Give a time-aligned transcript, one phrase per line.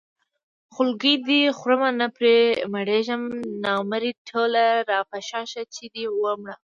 [0.73, 2.35] خولګۍ دې خورم نه پرې
[2.73, 3.21] مړېږم
[3.63, 6.55] نامرې ټوله راپشا شه چې دې وړمه